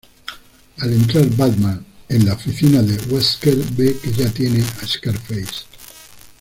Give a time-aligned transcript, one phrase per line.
[0.79, 5.65] Al entrar Batman a la oficina de Wesker ve que ya tiene a Scarface.